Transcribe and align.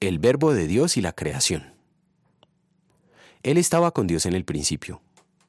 El 0.00 0.18
verbo 0.18 0.54
de 0.54 0.66
Dios 0.66 0.96
y 0.96 1.02
la 1.02 1.12
creación. 1.12 1.74
Él 3.42 3.58
estaba 3.58 3.90
con 3.90 4.06
Dios 4.06 4.24
en 4.24 4.32
el 4.32 4.46
principio. 4.46 5.02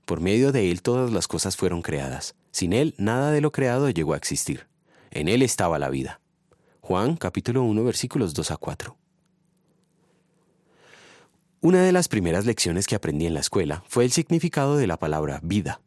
Por 0.04 0.20
medio 0.20 0.52
de 0.52 0.72
Él 0.72 0.82
todas 0.82 1.10
las 1.10 1.30
cosas 1.30 1.56
fueron 1.56 1.82
creadas. 1.82 2.36
Sin 2.52 2.74
Él 2.74 2.94
nada 2.98 3.32
de 3.32 3.40
lo 3.40 3.54
creado 3.54 3.90
llegó 3.90 4.14
a 4.14 4.18
existir. 4.18 4.68
En 5.10 5.30
Él 5.30 5.42
estaba 5.42 5.80
la 5.80 5.90
vida. 5.90 6.20
Juan 6.82 7.16
capítulo 7.16 7.64
1 7.64 7.82
versículos 7.86 8.34
2 8.34 8.52
a 8.52 8.58
4. 8.58 8.98
Una 11.62 11.84
de 11.84 11.94
las 11.94 12.10
primeras 12.10 12.46
lecciones 12.46 12.88
que 12.88 12.96
aprendí 12.96 13.28
en 13.28 13.36
la 13.36 13.40
escuela 13.40 13.86
fue 13.88 14.04
el 14.04 14.12
significado 14.12 14.76
de 14.76 14.88
la 14.88 15.00
palabra 15.00 15.40
vida. 15.42 15.80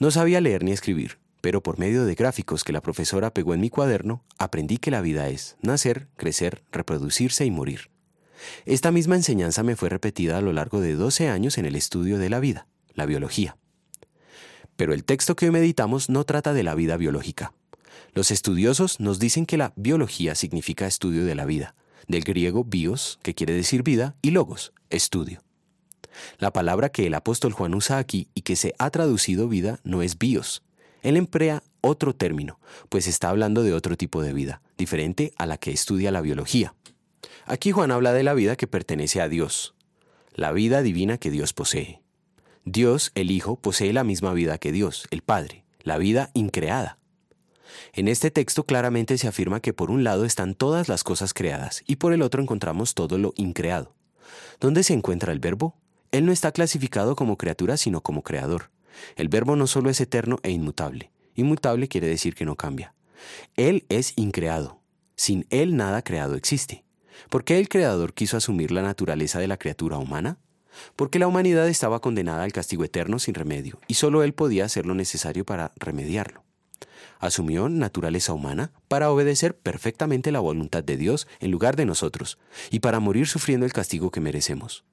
No 0.00 0.10
sabía 0.10 0.40
leer 0.40 0.64
ni 0.64 0.72
escribir, 0.72 1.20
pero 1.40 1.62
por 1.62 1.78
medio 1.78 2.04
de 2.04 2.14
gráficos 2.14 2.64
que 2.64 2.72
la 2.72 2.80
profesora 2.80 3.32
pegó 3.32 3.54
en 3.54 3.60
mi 3.60 3.70
cuaderno, 3.70 4.24
aprendí 4.38 4.78
que 4.78 4.90
la 4.90 5.00
vida 5.00 5.28
es 5.28 5.56
nacer, 5.62 6.08
crecer, 6.16 6.62
reproducirse 6.72 7.44
y 7.44 7.50
morir. 7.50 7.90
Esta 8.66 8.90
misma 8.90 9.16
enseñanza 9.16 9.62
me 9.62 9.76
fue 9.76 9.88
repetida 9.88 10.38
a 10.38 10.40
lo 10.40 10.52
largo 10.52 10.80
de 10.80 10.94
12 10.94 11.28
años 11.28 11.58
en 11.58 11.66
el 11.66 11.76
estudio 11.76 12.18
de 12.18 12.30
la 12.30 12.40
vida, 12.40 12.66
la 12.94 13.06
biología. 13.06 13.56
Pero 14.76 14.92
el 14.94 15.04
texto 15.04 15.34
que 15.36 15.46
hoy 15.46 15.52
meditamos 15.52 16.08
no 16.08 16.24
trata 16.24 16.52
de 16.52 16.62
la 16.62 16.74
vida 16.74 16.96
biológica. 16.96 17.52
Los 18.14 18.30
estudiosos 18.30 19.00
nos 19.00 19.18
dicen 19.18 19.44
que 19.44 19.56
la 19.56 19.72
biología 19.76 20.34
significa 20.34 20.86
estudio 20.86 21.24
de 21.24 21.34
la 21.34 21.46
vida, 21.46 21.74
del 22.06 22.22
griego 22.22 22.64
bios, 22.64 23.18
que 23.22 23.34
quiere 23.34 23.54
decir 23.54 23.82
vida, 23.82 24.16
y 24.22 24.30
logos, 24.30 24.72
estudio. 24.90 25.42
La 26.38 26.52
palabra 26.52 26.88
que 26.88 27.06
el 27.06 27.14
apóstol 27.14 27.52
Juan 27.52 27.74
usa 27.74 27.98
aquí 27.98 28.28
y 28.34 28.42
que 28.42 28.56
se 28.56 28.74
ha 28.78 28.90
traducido 28.90 29.48
vida 29.48 29.80
no 29.84 30.02
es 30.02 30.18
bios, 30.18 30.62
él 31.02 31.16
emplea 31.16 31.62
otro 31.80 32.14
término, 32.14 32.58
pues 32.88 33.06
está 33.06 33.30
hablando 33.30 33.62
de 33.62 33.72
otro 33.72 33.96
tipo 33.96 34.22
de 34.22 34.32
vida, 34.32 34.62
diferente 34.76 35.32
a 35.36 35.46
la 35.46 35.58
que 35.58 35.70
estudia 35.70 36.10
la 36.10 36.20
biología. 36.20 36.74
Aquí 37.46 37.72
Juan 37.72 37.90
habla 37.90 38.12
de 38.12 38.22
la 38.22 38.34
vida 38.34 38.56
que 38.56 38.66
pertenece 38.66 39.20
a 39.20 39.28
Dios, 39.28 39.74
la 40.34 40.52
vida 40.52 40.82
divina 40.82 41.18
que 41.18 41.30
Dios 41.30 41.52
posee. 41.52 42.02
Dios, 42.64 43.12
el 43.14 43.30
Hijo, 43.30 43.56
posee 43.56 43.92
la 43.92 44.04
misma 44.04 44.32
vida 44.34 44.58
que 44.58 44.72
Dios, 44.72 45.06
el 45.10 45.22
Padre, 45.22 45.64
la 45.82 45.98
vida 45.98 46.30
increada. 46.34 46.98
En 47.92 48.08
este 48.08 48.30
texto 48.30 48.64
claramente 48.64 49.18
se 49.18 49.28
afirma 49.28 49.60
que 49.60 49.72
por 49.72 49.90
un 49.90 50.04
lado 50.04 50.24
están 50.24 50.54
todas 50.54 50.88
las 50.88 51.04
cosas 51.04 51.32
creadas 51.32 51.82
y 51.86 51.96
por 51.96 52.12
el 52.12 52.22
otro 52.22 52.42
encontramos 52.42 52.94
todo 52.94 53.18
lo 53.18 53.32
increado. 53.36 53.94
¿Dónde 54.60 54.82
se 54.82 54.94
encuentra 54.94 55.32
el 55.32 55.40
verbo? 55.40 55.76
Él 56.12 56.26
no 56.26 56.32
está 56.32 56.52
clasificado 56.52 57.16
como 57.16 57.36
criatura 57.36 57.76
sino 57.76 58.02
como 58.02 58.22
creador. 58.22 58.70
El 59.16 59.28
verbo 59.28 59.56
no 59.56 59.66
solo 59.66 59.90
es 59.90 60.00
eterno 60.00 60.38
e 60.42 60.50
inmutable. 60.50 61.10
Inmutable 61.34 61.88
quiere 61.88 62.08
decir 62.08 62.34
que 62.34 62.44
no 62.44 62.56
cambia. 62.56 62.94
Él 63.56 63.84
es 63.88 64.12
increado. 64.16 64.80
Sin 65.16 65.46
Él 65.50 65.76
nada 65.76 66.02
creado 66.02 66.34
existe. 66.34 66.84
¿Por 67.28 67.44
qué 67.44 67.58
el 67.58 67.68
Creador 67.68 68.14
quiso 68.14 68.36
asumir 68.36 68.70
la 68.70 68.82
naturaleza 68.82 69.38
de 69.38 69.48
la 69.48 69.56
criatura 69.56 69.98
humana? 69.98 70.38
Porque 70.96 71.18
la 71.18 71.26
humanidad 71.26 71.68
estaba 71.68 72.00
condenada 72.00 72.44
al 72.44 72.52
castigo 72.52 72.84
eterno 72.84 73.18
sin 73.18 73.34
remedio, 73.34 73.80
y 73.88 73.94
solo 73.94 74.22
Él 74.22 74.32
podía 74.32 74.64
hacer 74.64 74.86
lo 74.86 74.94
necesario 74.94 75.44
para 75.44 75.72
remediarlo. 75.76 76.44
Asumió 77.18 77.68
naturaleza 77.68 78.32
humana 78.32 78.70
para 78.86 79.10
obedecer 79.10 79.56
perfectamente 79.56 80.30
la 80.30 80.38
voluntad 80.38 80.84
de 80.84 80.96
Dios 80.96 81.26
en 81.40 81.50
lugar 81.50 81.74
de 81.74 81.84
nosotros, 81.84 82.38
y 82.70 82.78
para 82.78 83.00
morir 83.00 83.26
sufriendo 83.26 83.66
el 83.66 83.72
castigo 83.72 84.10
que 84.10 84.20
merecemos. 84.20 84.84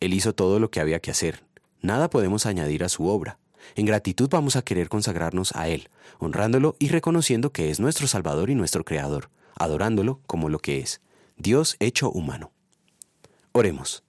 Él 0.00 0.14
hizo 0.14 0.32
todo 0.32 0.60
lo 0.60 0.70
que 0.70 0.80
había 0.80 1.00
que 1.00 1.10
hacer, 1.10 1.42
Nada 1.88 2.10
podemos 2.10 2.44
añadir 2.44 2.84
a 2.84 2.90
su 2.90 3.06
obra. 3.06 3.38
En 3.74 3.86
gratitud 3.86 4.28
vamos 4.28 4.56
a 4.56 4.62
querer 4.62 4.90
consagrarnos 4.90 5.56
a 5.56 5.68
Él, 5.68 5.88
honrándolo 6.18 6.76
y 6.78 6.88
reconociendo 6.88 7.50
que 7.50 7.70
es 7.70 7.80
nuestro 7.80 8.06
Salvador 8.06 8.50
y 8.50 8.54
nuestro 8.54 8.84
Creador, 8.84 9.30
adorándolo 9.56 10.20
como 10.26 10.50
lo 10.50 10.58
que 10.58 10.80
es, 10.80 11.00
Dios 11.38 11.76
hecho 11.80 12.10
humano. 12.10 12.52
Oremos. 13.52 14.04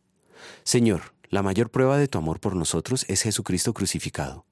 Señor, 0.66 1.14
la 1.30 1.42
mayor 1.42 1.70
prueba 1.72 1.98
de 1.98 2.10
tu 2.10 2.18
amor 2.18 2.42
por 2.42 2.54
nosotros 2.54 3.06
es 3.08 3.22
Jesucristo 3.22 3.74
crucificado. 3.74 4.46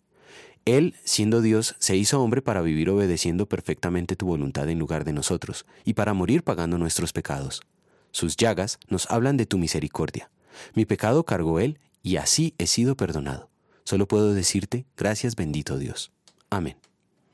Él, 0.63 0.96
siendo 1.03 1.41
Dios, 1.41 1.75
se 1.80 1.97
hizo 1.97 2.22
hombre 2.22 2.41
para 2.41 2.62
vivir 2.62 2.90
obedeciendo 2.90 3.50
perfectamente 3.50 4.16
tu 4.16 4.25
voluntad 4.25 4.69
en 4.69 4.80
lugar 4.80 5.03
de 5.03 5.12
nosotros, 5.12 5.66
y 5.84 5.96
para 5.96 6.13
morir 6.13 6.44
pagando 6.44 6.78
nuestros 6.78 7.12
pecados. 7.12 7.62
Sus 8.12 8.38
llagas 8.38 8.80
nos 8.88 9.12
hablan 9.12 9.35
de 9.35 9.46
tu 9.46 9.57
misericordia. 9.57 10.31
Mi 10.75 10.85
pecado 10.85 11.25
cargó 11.25 11.59
Él 11.59 11.78
y 12.07 12.16
así 12.16 12.56
he 12.57 12.68
sido 12.68 12.95
perdonado. 12.95 13.50
Solo 13.84 14.07
puedo 14.07 14.34
decirte, 14.34 14.85
gracias 14.95 15.35
bendito 15.35 15.78
Dios. 15.78 16.13
Amén. 16.50 16.78